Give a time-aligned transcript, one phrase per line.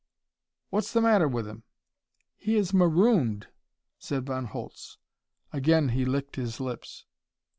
[0.71, 1.61] "What's the matter with him?"
[2.35, 3.49] "He is marooned,"
[3.99, 4.97] said Von Holtz.
[5.53, 7.05] Again he licked his lips.